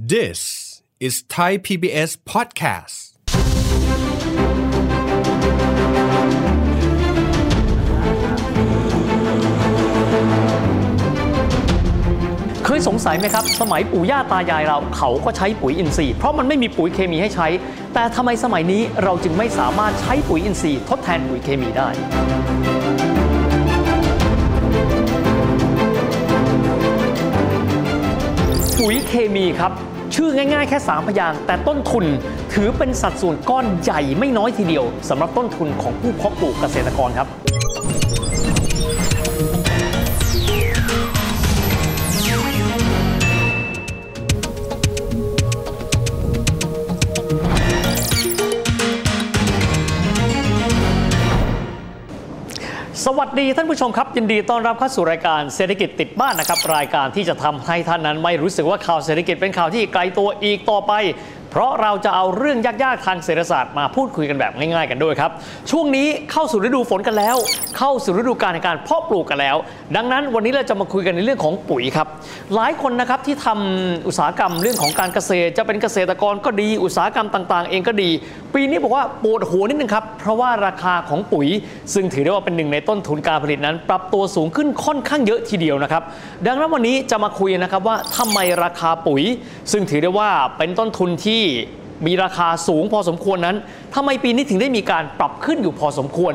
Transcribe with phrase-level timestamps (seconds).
[0.00, 3.18] This is Thai PBS podcast.
[12.64, 17.48] เคยสงสัยไหมครับ สมัยปู่ย่าตายายเราเขาก็ใช้ปุ๋ยอินทรีย์ เพราะมันไม่มีปุ๋ยเคมีให้ใช้
[17.94, 21.88] แต่ทำไมสมัยนี้เราจึงไม่สามารถใช้ปุ๋ยอินทรีย์ทดแทนปุ๋ยเคมีได้
[28.90, 29.72] ปุ๋ยเคมีครับ
[30.14, 32.04] ชื่อง่ายๆ แค่ 3 พยางแต่ต้นทุน
[32.52, 37.28] ถือเป็นสัดส่วนก้อนใหญ่ไม่น้อยทีเดียวสำหรับต้นทุนของผู้เพาะปลูกเกษตรกรครับ
[53.06, 60.92] สวัสดีท่านผู้ชมครับ ยินดีต้อนรับเข้าสู่รายการเศรษฐกิจติดบ้านนะครับ รายการที่จะทำให้ท่านนั้นไม่รู้สึกว่าข่าวเศรษฐกิจเป็นข่าวที่ไกลตัวอีกต่อไป
[61.50, 65.30] เพราะเราจะเอาเรื่องยากๆทางเศรษฐศาสตร์มาพูดคุยกันแบบง่ายๆกันด้วยครับ
[65.70, 67.36] ช่วงนี้เข้าสู่ฤดูฝนกันแล้ว
[67.78, 69.56] เข้าสู่ฤดูกาลในการเพาะปลูกกันแล้ว
[69.96, 72.06] ดังนั้นวันนี้เราจะมาคุยกันในเรื่องของปุ๋ยครับ
[72.54, 78.10] หลายคนนะครับที่ทำอุตสาหกรรมเรื่องของการเกษตร จะเป็นเกษตรกรก็ดี อุตสาหกรรมต่างๆ เองก็ดี
[78.54, 81.48] ปีนี้บอกว่าปวดหัวนิดนึงครับเพราะว่าราคาของปุ๋ย
[81.94, 86.02] ซึ่งถือได้ว่าเป็นหนึ่งในต้นทุนการผลิตนั้น ปรับตัวสูงขึ้นค่อนข้างเยอะทีเดียวนะครับ
[86.46, 89.22] ดังนั้นวันนี้จะมาคุยนะครับว่าทำไมราคาปุ๋ย
[89.72, 91.37] ซึ่งถือได้ว่าเป็นต้นทุนที่
[92.06, 93.56] มีราคาสูงพอสมควรนั้น
[93.94, 96.34] ทำไมปีนี้ถึงได้มีการปรับขึ้นอยู่พอสมควร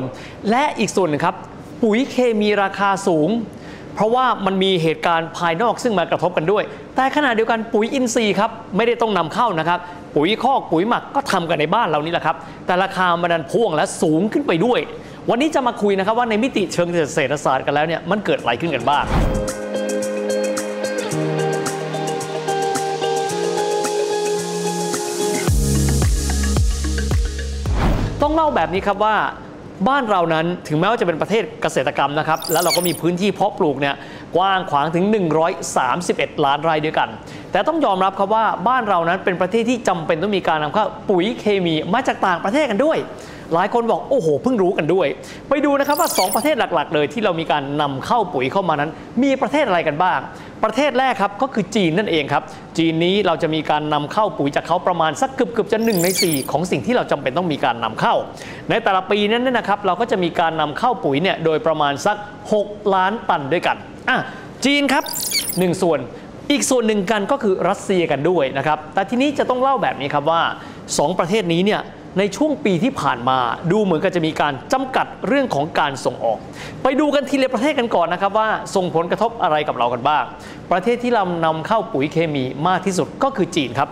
[0.50, 1.36] และอีกส่วนหนึ่งครับ
[1.82, 3.28] ปุ๋ยเคมีราคาสูง
[3.94, 6.64] เพราะว่ามันมีเหตุการณ์ภายนอกซึ่งมากระทบกันด้วย
[6.96, 9.78] แต่ขณะเดียวกันปุ๋ยอินทรีย์ครับไม่ได้ต้องนำเข้านะครับ
[10.14, 14.80] ปุ๋ยคอกปุ๋ยหมักก็ทำกันในบ้านเรานี่แหละครับ แต่ราคามันดันพ่วงและสูงขึ้นไปด้วย
[15.30, 19.04] วันนี้จะมาคุยนะครับว่าในมิติเชิงเศรษฐศาสตร์กันแล้วเนี่ยมันเกิดอะไรขึ้นกันบ้าง
[28.24, 29.16] ต้องเล่าแบบนี้ครับว่า
[29.88, 33.94] บ้านเรานั้นถึงแม้ว่าจะเป็นประเทศเกษตรกรรมนะครับ แล้วเราก็มีพื้นที่เพาะปลูกเนี่ย
[34.36, 35.04] กว้างขวางถึง
[35.74, 37.08] 131 ล้านไร่ด้วยกัน
[37.52, 42.98] แต่ต้องยอมรับครับว่าบ้านเรานั้นเป็นประเทศที่จำเป็นต้องมีการนำเข้าปุ๋ยเคมีมาจากต่างประเทศกันด้วย
[43.54, 45.06] หลายคนบอกโอ้โหเพิ่งรู้กันด้วย
[45.48, 48.90] ไปดูนะครับว่า 2 ประเทศหลักๆ เลยที่เรามีการนำเข้าปุ๋ยเข้ามานั้น
[49.22, 50.18] มีประเทศอะไรกันบ้าง
[50.64, 52.42] ประเทศแรกครับก็คือจีนนั่นเองครับ
[52.78, 58.14] จีนนี้เราจะมีการนำเข้าปุ๋ยจากเขาประมาณสักเกือบเกือบจะหนึ่งใน 4 ของสิ่งที่เราจำเป็นต้องมีการนำเข้า
[58.70, 62.16] ในแต่ละปีนั้นนะครับเราก็จะมีการนำเข้าปุ๋ยเนี่ยโดยประมาณสัก
[62.56, 63.76] 6 ล้านตันด้วยกัน
[64.08, 64.18] อะ
[64.64, 65.04] จีนครับ
[65.58, 65.98] หนึ่งส่วน
[66.50, 70.42] อีกส่วนหนึ่งกันก็คือรัสเซียกันด้วยนะครับแต่ทีนี้จะต้องเล่าแบบนี้ครับว่า
[70.84, 71.80] 2 ประเทศนี้เนี่ย
[72.18, 73.38] ในช่วงปีที่ผ่านมา
[73.72, 76.38] ดูเหมือนกับจะมีการจำกัดเรื่องของการส่งออก
[76.82, 80.24] ไปดูกันทีละประเทศกันก่อนนะครับว่าส่งผลกระทบอะไรกับเรากันบ้าง
[80.72, 83.90] ประเทศที่เรานำเข้าปุ๋ยเคมีมากที่สุดก็คือจีนครับ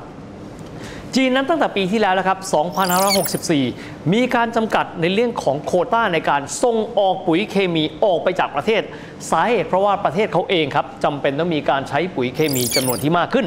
[1.16, 2.38] จีนนั้นตั้งแต่ปีที่แล้วนะครับ
[3.24, 8.82] 2564 มีการจำกัดในเรื่องของโคต้าในการส่งออกปุ๋ยเคมีออกไปจากประเทศ
[9.30, 13.46] สาเหตุเพราะว่าประเทศเขาเองครับจำเป็นต้องมีการใช้ปุ๋ยเคมีจำนวนที่มากขึ้น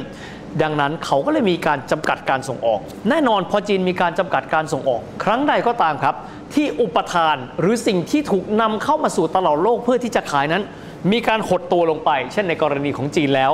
[0.64, 2.80] ดังนั้นเขาก็เลยมีการจำกัดการส่งออก
[3.10, 6.16] แน่นอนพอจีนมีการจำกัดการส่งออก ครั้งใดก็ตามครับ
[6.54, 10.64] ที่อุปทานหรือสิ่งที่ถูกนำเข้ามาสู่ตลาดโลกเพื่อที่จะขายนั้น
[11.12, 13.52] มีการหดตัวลงไป เช่นในกรณีของจีนแล้ว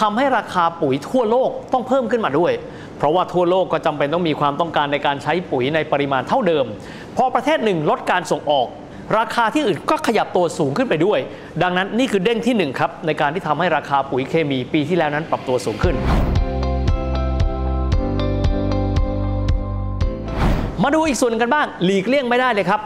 [0.00, 2.52] ทำให้ราคาปุ๋ยทั่วโลกต้องเพิ่มขึ้นมาด้วย
[2.98, 6.66] เพราะว่าทั่วโลกก็จำเป็นต้องมีความต้องการในการใช้ปุ๋ยในปริมาณเท่าเดิม
[7.16, 8.66] พอประเทศหนึ่งลดการส่งออก
[9.18, 11.18] ราคาที่อื่นก็ขยับตัวสูงขึ้นไปด้วย
[11.62, 15.96] ดังนั้นนี่คือเด้งที่หนึ่งครับในการที่ทำให้ราคาปุ๋ยเคมีปีที่แล้วนั้นปรับตัวสูงขึ้น
[20.84, 22.80] มาดูอีกส่วนกันบ้าง หลีกเลี่ยงไม่ได้เลยครับ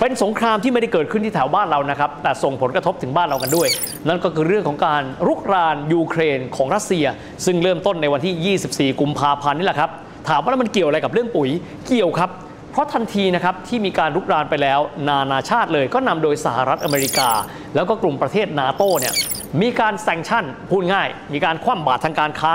[0.00, 3.68] เป็นสงครามที่ไม่ได้เกิดขึ้นที่แถวบ้านเรานะครับ แต่ส่งผลกระทบถึงบ้านเรากันด้วย
[4.08, 7.06] นั่นก็คือเรื่องของการรุกรานยูเครนของรัสเซีย
[7.44, 9.90] ซึ่งเริ่มต้นในวันที่ 24 กุมภาพันธ์นี่แหละครับ
[10.28, 11.50] ถามว่ามันเกี่ยวอะไรกับเรื่องปุ๋ย
[11.86, 12.30] เกี่ยวครับ
[12.72, 17.30] เพราะทันทีนะครับที่มีการรุกรานไปแล้ว นานาชาติเลยก็นำโดยสหรัฐอเมริกา
[17.74, 19.14] แล้วก็กลุ่มประเทศนาโตเนี่ย
[19.62, 22.54] มีการแซงชั่นพูดง่าย มีการคว่ำบาตรทางการค้า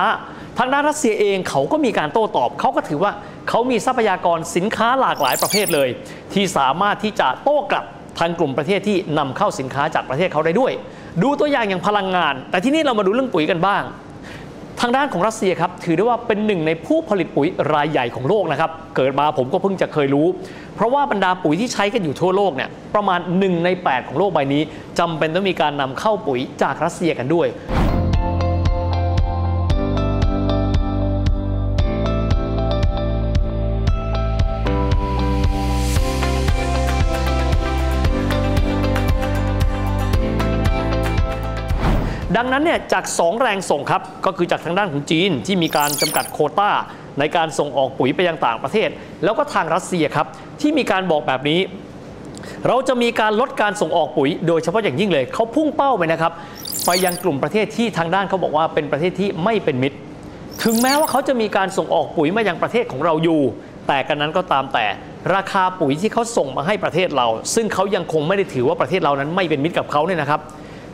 [0.61, 3.11] ทางด้านรัสเซียเองเขาก็มีการโต้ตอบ เขาก็ถือว่า
[3.49, 5.89] เขามีทรัพยากรสินค้าหลากหลายประเภทเลย
[6.33, 7.85] ที่สามารถที่จะโต้กลับ
[8.19, 10.71] ทางกลุ่มประเทศที่นำเข้าสินค้าจากประเทศเขาได้ด้วย
[11.23, 13.83] ดูตัวอย่างอย่างพลังงาน แต่ที่นี่เรามาดูเรื่องปุ๋ยกันบ้าง
[14.79, 20.27] ทางด้านของรัสเซียครับถือได้ว่าเป็นหนึ่งในผู้ผลิตปุ๋ยรายใหญ่ของโลกนะครับเกิดมาผมก็เพิ่งจะเคยรู้
[20.75, 24.61] เพราะว่าบรรดาปุ๋ยที่ใช้กันอยู่ทั่วโลกเนี่ยประมาณ 1 ใน 8 ของโลกใบนี้
[24.99, 27.47] จำเป็นต้องมีการนำเข้าปุ๋ยจากรัสเซียกันด้วย
[42.41, 46.71] ดังนั้นเนี่ยจาก 2 แรงส่งครับ ก็คือจากทางด้านของจีนที่มีการจำกัดโคต้า
[47.19, 48.89] ในการส่งออกปุ๋ยไปยังต่างประเทศ
[49.23, 50.27] แล้วก็ทางรัสเซียครับ
[50.61, 51.59] ที่มีการบอกแบบนี้
[52.67, 56.31] เราจะมีการลดการส่งออกปุ๋ย โดยเฉพาะอย่างยิ่งเลย เขาพุ่งเป้าไปนะครับ
[56.85, 59.97] ไปยังกลุ่มประเทศที่ทางด้านเขาบอกว่าเป็นประเทศที่ไม่เป็นมิตร
[60.63, 63.41] ถึงแม้ว่าเขาจะมีการส่งออกปุ๋ยมายังประเทศของเราอยู่
[63.87, 64.85] แต่กันนั้นก็ตามแต่
[65.35, 70.41] ราคาปุ๋ยที่เขาส่งมาให้ประเทศเรา ซึ่งเขายังคงไม่ได้ถือว่าประเทศเรานั้นไม่เป็นมิตรกับเขาเนี่ยนะครับ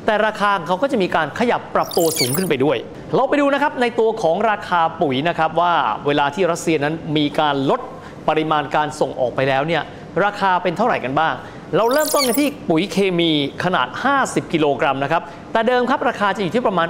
[0.05, 2.77] แต่ราคาเขาก็จะมีการขยับปรับตัวสูงขึ้นไปด้วย
[3.15, 5.73] เราไปดูนะครับในตัวของราคาปุ๋ยนะครับว่า
[6.05, 7.81] เวลาที่รัสเซียนั้นมีการลด
[8.27, 9.83] ปริมาณการส่งออกไปแล้วเนี่ย
[10.25, 11.33] ราคาเป็นเท่าไหร่กันบ้าง
[11.75, 13.31] เราเริ่มต้นกันที่ปุ๋ยเคมี
[13.63, 13.87] ขนาด
[14.21, 15.21] 50 กิโลกรัมนะครับ
[15.51, 16.87] แต่เดิมครับราคาจะอยู่ที่ประมาณ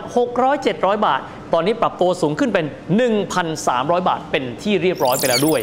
[0.51, 1.21] 600-700 บาท
[1.53, 2.65] ตอนนี้ปรับตัวสูงขึ้นเป็น
[3.37, 5.61] 1,300 บาทเป็นที่เรียบร้อยไปแล้วด้วย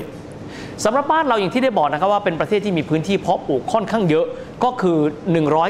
[0.84, 4.26] สำหรับบ้านเราอย่างที่ได้บอกนะครับว่าเป็นประเทศที่มีพื้นที่เพาะปลูกค่อนข้างเยอะ
[4.64, 4.98] ก็คือ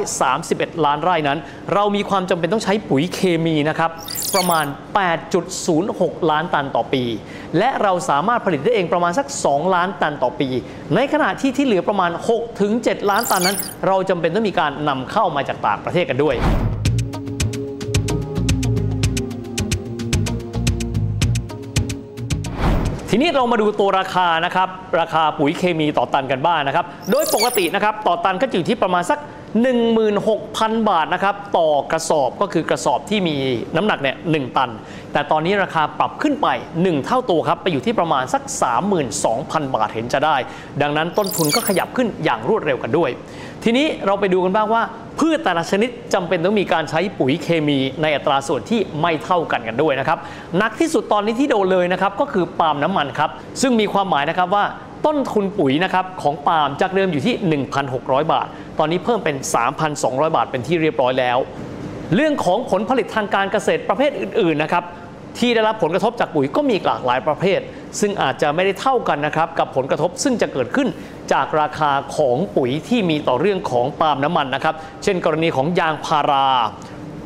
[0.07, 1.39] 131 ล้านไร่นั้น
[1.75, 3.91] เรามีความจำเป็นต้องใช้ปุ๋ยเคมีนะครับ
[4.35, 4.65] ประมาณ
[5.49, 7.05] 8.06 ล้านตันต่อปี
[7.59, 10.49] และเราสามารถผลิตได้เองประมาณสัก 2 ล้านตันต่อปี
[10.95, 12.11] ในขณะที่ที่เหลือประมาณ
[12.61, 13.57] 6-7 ล้านตันนั้น
[13.89, 16.37] เราจำเป็นต้องมีการนำเข้ามาจากต่างประเทศกันด้วย
[23.15, 24.69] ทีนี้เรามาดูตัวราคานะครับ
[25.01, 29.19] ราคาปุ๋ยเคมีต่อตันกันบ้างนะครับ โดยปกตินะครับต่อตันก็อยู่ที่ประมาณสัก
[30.03, 33.37] 16,000 บาทนะครับต่อกระสอบก็คือกระสอบที่มี
[33.77, 34.71] น้ำหนักเนี่ยหตัน
[35.13, 36.49] แต่ตอนนี้ราคาปรับขึ้นไป
[36.81, 38.43] 1 เท่าตัวครับ ไปอยู่ที่ประมาณสัก
[39.09, 40.37] 32,000 บาทเห็นจะได้
[40.83, 43.11] ดังนั้นต้นทุนก็ขยับขึ้นอย่างรวดเร็วกันด้วย
[43.65, 44.83] ทีนี้เราไปดูกันบ้างว่า
[45.19, 50.19] พืชแต่ละชนิดจำเป็นต้องมีการใช้ปุ๋ยเคมีในอัตราส่วนที่ไม่เท่ากันกันด้วยนะครับ
[50.59, 53.31] หนักที่สุดตอนนี้ที่โดนเลยนะครับก็คือปาล์มน้ำมันครับ
[53.61, 54.65] ซึ่งมีความหมายนะครับว่า
[55.07, 57.35] ต้นทุนปุ๋ยนะครับของปาล์มจากเดิมอยู่ที่
[57.85, 58.47] 1,600 บาท
[58.79, 59.37] ตอนนี้เพิ่มเป็น
[59.87, 61.39] 3,200 บาทเป็นที่เรียบร้อยแล้ว
[62.15, 64.85] เรื่องของผลผลิตทางการเกษตรประเภทอื่นๆนะครับ
[65.39, 67.61] ที่ได้รับผลกระทบจากปุ๋ยก็มีหลากหลายประเภท
[68.01, 70.89] ซึ่งอาจจะไม่ได้เท่ากันนะครับกับผลกระทบซึ่งจะเกิดขึ้น
[71.33, 76.47] จากราคาของปุ๋ยที่มีต่อเรื่องของปาล์มน้ำมันนะครับ เช่นกรณีของยางพารา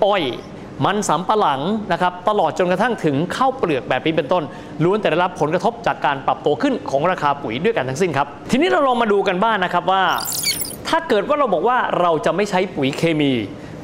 [0.04, 0.24] อ้อย
[0.84, 1.60] มันสำปะหลัง
[1.92, 4.44] นะครับตลอดจนกระทั่งถึงข้าวเปลือกแบบนี้เป็นต้น
[4.84, 10.04] ล้วนแต่ได้รับผลกระทบจากการปรับตัวขึ้นของราคาปุ๋ยด้วยกันทั้งสิ้นครับทีนี้เราลองมาดูกันบ้างนนะครับว่า
[10.88, 13.32] ถ้าเกิดว่าเราบอกว่าเราจะไม่ใช้ปุ๋ยเคมี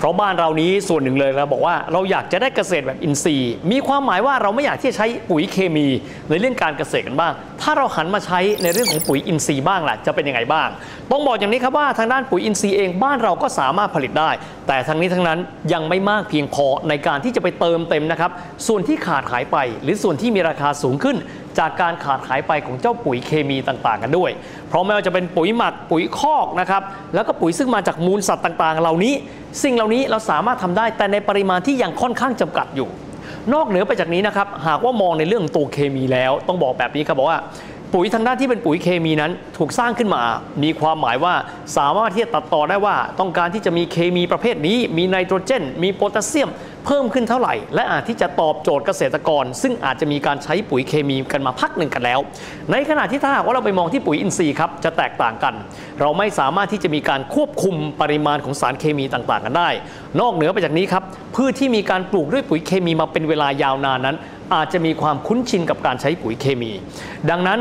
[0.02, 5.87] เพราะบ้านเรานี้ส่วนหนึ่งเลยเราบอกว่าเราอยากจะได้เกษตรแบบอินทรีย์ มีความหมายว่าเราไม่อยากที่จะใช้ปุ๋ยเคมี
[6.31, 7.32] ในเรื่องการเกษตรกันบ้าง
[7.62, 10.69] ถ้าเราหันมาใช้ในเรื่องของปุ๋ยอินทรีย์บ้างล่ะจะเป็นยังไงบ้าง
[11.10, 14.31] ต้องบอกอย่างนี้ครับว่าทางด้านปุ๋ยอินทรีย์เองบ้านเราก็สามารถผลิตได้
[14.69, 15.38] แต่ทั้งนี้ทั้งนั้น
[15.72, 18.31] ยังไม่มากเพียงพอในการที่จะไปเติมเต็มนะครับ
[18.66, 21.16] ส่วนที่ขาดหายไป หรือส่วนที่มีราคาสูงขึ้น
[21.58, 24.31] จากการขาดหายไปของเจ้าปุ๋ยเคมีต่างๆ กันด้วย
[24.69, 26.82] เพราะไม่ว่าจะเป็นปุ๋ยหมักปุ๋ยคอกนะครับ
[27.14, 29.14] แล้วก็ปุ๋ยซึ่งมาจากมูลสัตว์ต่างๆ เหล่านี้
[29.62, 32.88] สิ่งเหล่านี้เราสามารถทำได้แต่ในปริมาณที่ยังค่อนข้างจำกัดอยู่
[33.54, 37.40] นอกเหนือไปจากนี้นะครับหากว่ามองในเรื่องตัวเคมีแล้ว ต้องบอกแบบนี้ครับบอกว่า
[37.94, 40.22] ปุ๋ยทางด้านที่เป็นปุ๋ยเคมีนั้นถูกสร้างขึ้นมา
[40.62, 41.34] มีความหมายว่า
[41.76, 46.48] สามารถที่จะตัดต่อได้ว่า ต้องการที่จะมีเคมีประเภทนี้ มีไนโตรเจน มีโพแทสเซียม
[46.87, 52.20] เพิ่มขึ้นเท่าไหร่ และอาจที่จะตอบโจทย์เกษตรกร ซึ่งอาจจะมีการใช้ปุ๋ยเคมีกันมาพักหนึ่งกันแล้ว
[52.73, 55.55] ในขณะที่ถ้าหากว่าเราไปมองที่ปุ๋ยอินทรีย์ครับจะแตกต่างกัน
[56.00, 59.69] เราไม่สามารถที่จะมีการควบคุมปริมาณของสารเคมีต่างๆ กันได้
[60.20, 61.02] นอกเหนือไปจากนี้ครับ
[61.37, 64.17] พืชที่มีการปลูกด้วยปุ๋ยเคมีมาเป็นเวลายาวนานนั้น
[64.55, 66.73] อาจจะมีความคุ้นชินกับการใช้ปุ๋ยเคมี
[67.31, 67.58] ดังนั้น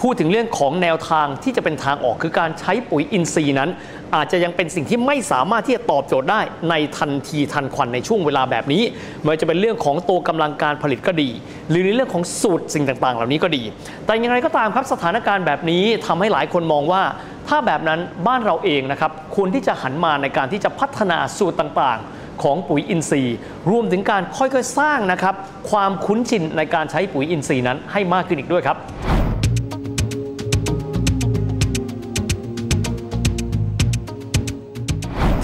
[0.00, 3.70] พูดถึงเรื่องของแนวทางที่จะเป็นทางออกคือการใช้ปุ๋ยอินทรีย์นั้น
[4.14, 8.82] อาจจะยังเป็นสิ่งที่ไม่สามารถที่จะตอบโจทย์ได้ในทันทีทันควันในช่วงเวลาแบบนี้
[9.22, 11.30] ไม่ว่าจะเป็นเรื่องของตัวกำลังการผลิตก็ดี
[11.70, 13.62] หรือในเรื่องของสูตรสิ่งต่างๆ เหล่านี้ก็ดี
[14.04, 17.02] แต่อย่างไรก็ตามครับสถานการณ์แบบนี้ทำให้หลายคนมองว่า
[17.48, 23.36] ถ้าแบบนั้นบ้านเราเองนะครับควรที่จะหันมาในการที่จะพัฒนาสูตรต่างๆของปุ๋ยอินทรีย์
[23.70, 25.34] รวมถึงการค่อยๆสร้างนะครับ
[25.70, 28.78] ความคุ้นชินในการใช้ปุ๋ยอินทรีย์นั้นให้มากขึ้นอีกด้วยครับ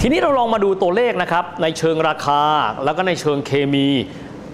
[0.03, 2.41] ทีนี้เราลองมาดูตัวเลขนะครับในเชิงราคา
[2.83, 3.87] แล้วก็ในเชิงเคมี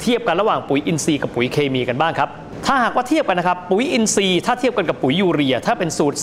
[0.02, 2.30] เทียบกันระหว่างปุ๋ยอินทรีย์กับปุ๋ยเคมีกันบ้างครับ
[2.66, 6.18] ถ้าหากว่าเทียบกันนะครับปุ๋ยอินทรีย์ถ้าเทียบกันกับปุ๋ยยูเรีย ถ้าเป็นสูตร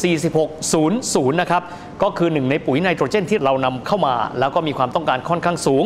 [0.63, 1.63] 4600 นะครับ
[2.03, 5.85] ก็คือหนึ่งในปุ๋ยไนโตรเจนที่เรานำเข้ามา แล้วก็มีความต้องการค่อนข้างสูง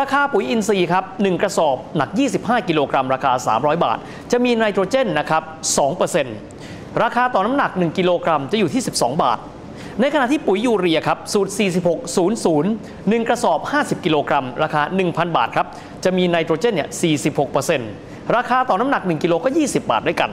[0.00, 3.98] ราคาปุ๋ยอินทรีย์ครับ1กระสอบหนัก 25 กิโลกรัมราคา 300 บาท
[4.32, 5.42] จะมีไนโตรเจนนะครับ
[6.22, 9.38] 2%ราคาต่อน้ำหนัก 1 กิโลกรัมจะอยู่ที่ 12 บาท
[10.00, 11.52] ในขณะที่ปุ๋ยยูเรียครับสูตร
[12.30, 15.66] 4600 1 กระสอบ 50 กิโลกรัม ราคา 1,000 บาทครับ
[16.04, 16.88] จะมีไนโตรเจนเนี่ย
[17.62, 20.30] 46%ราคาต่อน้ำหนัก 1 กิโลก็ 20 บาทด้วยกัน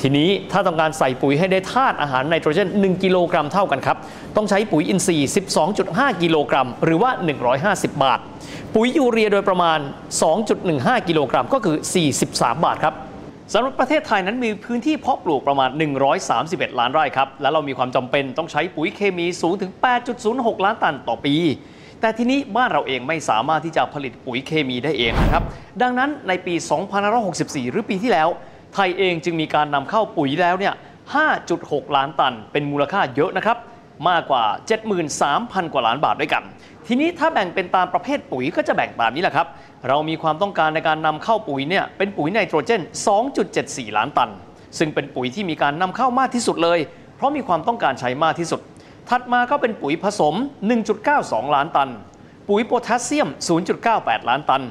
[0.00, 3.96] ทีนี้ถ้าต้องการใส่ปุ๋ยให้ได้ธาตุอาหารไนโตรเจน 1 กิโลกรัมเท่ากันครับ
[4.36, 5.30] ต้องใช้ปุ๋ยอินทรีย์
[5.74, 7.10] 12.5 กิโลกรัม หรือว่า
[7.56, 8.20] 150 บาท
[8.74, 9.78] ปุ๋ยยูเรียโดยประมาณ
[10.44, 11.76] 2.15 กิโลกรัมก็คือ
[12.20, 12.94] 43 บาทครับ
[13.54, 15.70] สำหรับประเทศไทยนั้นมีพื้นที่เพาะปลูกประมาณ
[16.24, 19.70] 131 ล้านไร่ครับ และเรามีความจำเป็นต้องใช้ปุ๋ยเคมีสูงถึง
[20.18, 21.34] 8.06 ล้านตันต่อปี
[22.00, 25.42] แต่ทีนี้บ้านเราเองไม่สามารถที่จะผลิตปุ๋ยเคมีได้เองนะครับ
[25.82, 26.54] ดังนั้นในปี
[27.12, 28.28] 2564 หรือปีที่แล้ว
[28.74, 30.74] ไทยเองจึงมีการนำเข้าปุ๋ยแล้วเนี่ย
[31.34, 33.56] 5.6 ล้านตัน เป็นมูลค่าเยอะนะครับ
[34.08, 34.44] มากกว่า
[35.08, 36.42] 73,000 กว่าล้านบาทด้วยกัน
[36.86, 39.46] ทีนี้ถ้าแบ่งเป็นตามประเภทปุ๋ยก็จะแบ่งตามนี้แหละครับ
[39.88, 42.82] เรามีความต้องการในการนำเข้าปุ๋ยเนี่ยเป็นปุ๋ยไนโตรเจน
[43.38, 44.30] 2.74 ล้านตัน
[44.78, 46.78] ซึ่งเป็นปุ๋ยที่มีการนำเข้ามากที่สุดเลย
[47.16, 48.60] เพราะมีความต้องการใช้มากที่สุด
[49.08, 50.34] ถัดมาก็เป็นปุ๋ยผสม
[50.94, 51.90] 1.92 ล้านตัน
[52.48, 53.28] ปุ๋ยโพแทสเซียม
[53.78, 54.62] 0.98 ล้านตัน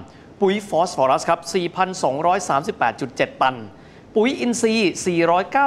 [0.42, 1.40] ปุ๋ยฟอสฟอรัสครับ
[2.42, 3.56] 4,238.7 ตัน
[4.16, 4.92] ปุ๋ยอินทรีย์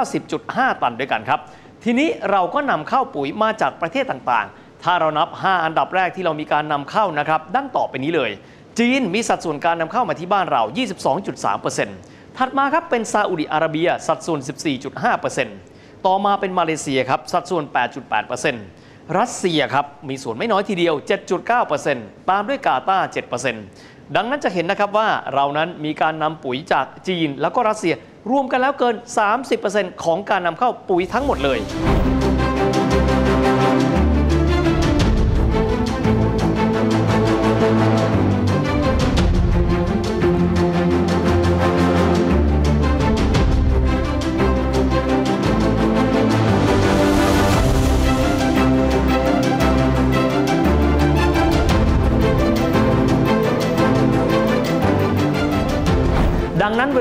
[0.01, 1.39] 490.5 ตันด้วยกันครับ
[1.83, 8.31] ทีนี้เราก็นำเข้าปุ๋ยมาจากประเทศต่างๆ ถ้าเรานับ 5 อันดับแรกที่เรามีการนำเข้านะครับดังต่อไปนี้เลย
[8.79, 10.61] จีนมีสัดส่วนการนำเข้ามาที่บ้านเรา
[11.69, 14.39] 22.3%ถัดมาครับเป็นซาอุดิอาระเบีย สัดส่วน
[15.23, 17.63] 14.5%ต่อมาเป็นมาเลเซียครับสัดส่วน
[18.39, 20.95] 8.8%รัสเซียครับมีส่วนไม่น้อยทีเดียว
[21.61, 23.07] 7.9%ตามด้วยกาตาร์
[23.61, 27.93] 7%ดังนั้นจะเห็นนะครับว่าเรานั้นมีการนำปุ๋ยจากจีนแล้วก็รัสเซีย
[28.31, 28.95] รวมกันแล้วเกิน
[29.49, 31.59] 30%ของการนำเข้าปุ๋ยทั้งหมดเลย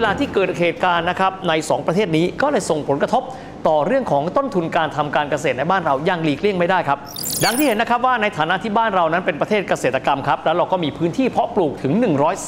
[0.05, 3.23] ลาที่เกิดเหตุการณ์นะครับใน 2 ประเทศนี้ก็เลยส่งผลกระทบ
[3.69, 6.99] ต่อเรื่องของต้นทุนการทำการเกษตรในบ้านเราอย่างหลีกเลี่ยงไม่ได้ครับ
[7.45, 11.93] ดังที่เห็นนะครับว่าในฐานะที่บ้านเรานั้นเป็นประเทศเกษตรกรรมครับแล้วเราก็มีพื้นที่เพาะปลูกถึง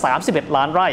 [0.00, 0.88] 131 ล้านไร่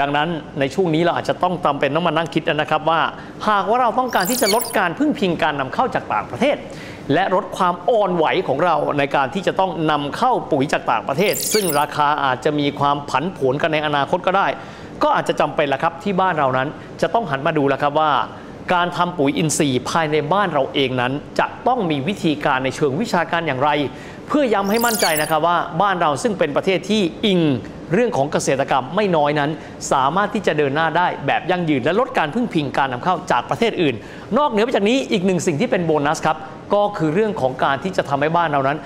[0.00, 0.28] ดังนั้น
[0.60, 3.00] ในช่วงนี้เราอาจจะต้องจำเป็นต้องมานั่งคิดนะครับว่า
[3.48, 6.56] หากว่าเราต้องการที่จะลดการพึ่งพิงการนำเข้าจากต่างประเทศ
[7.14, 14.46] และลดความอ่อนไหวของเราในการที่จะต้องนำเข้าปุ๋ยจากต่างประเทศ ซึ่งราคาอาจจะมีความผันผวนกันในอนาคตก็ได้
[15.02, 16.68] ก็อาจจะจำเป็นละครับที่บ้านเรานั้น
[17.02, 18.12] จะต้องหันมาดูแล้วครับว่า
[18.74, 23.70] การทำปุ๋ยอินทรีย์ภายในบ้านเราเองนั้น จะต้องมีวิธีการในเชิงวิชาการอย่างไร
[24.28, 27.40] เพื่อย้ำให้มั่นใจนะครับว่าบ้านเราซึ่งเป็นประเทศที่อิง
[27.94, 29.50] เรื่องของเกษตรกรรมไม่น้อยนั้น
[29.92, 33.94] สามารถที่จะเดินหน้าได้แบบยั่งยืนและลดการพึ่งพิงการนำเข้าจากประเทศอื่น
[34.38, 36.36] นอกเหนือไปจากนี้อีกหนึ่งสิ่งที่เป็นโบนัสครับ
[36.74, 38.78] ก็คือเรื่องของการที่จะทำให้บ้านเรานั้น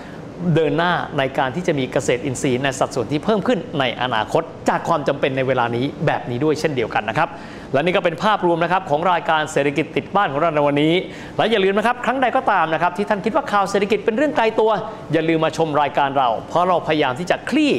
[0.55, 7.29] เดินหน้าในการที่จะมีเกษตรอินทรีย์ในสัดส่วนที่เพิ่มขึ้นในอนาคต จากความจำเป็นในเวลานี้แบบนี้ด้วยเช่นเดียวกันนะครับ
[7.73, 10.95] และนี่ก็เป็นภาพรวมนะครับของรายการเศรษฐกิจติดบ้านของเราในวันนี้
[11.37, 14.71] และอย่าลืมนะครับครั้งใดก็ตามนะครับที่ท่านคิดว่าข่าวเศรษฐกิจเป็นเรื่องไกลตัว
[15.13, 17.73] อย่าลืมมาชมรายการเรา เพราะเราพยายามที่จะคลี่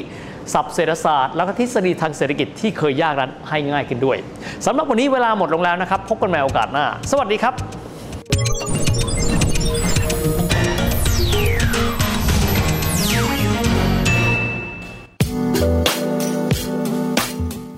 [0.53, 4.17] ศัพท์เศรษฐศาสตร์ แล้วก็ทฤษฎีทางเศรษฐกิจที่เคยยากนั้นให้ง่ายขึ้นด้วย
[4.65, 8.76] สำหรับวันนี้เวลาหมดลงแล้วนะครับพบกันใหม่โอกาสหน้า สวัสดีครับ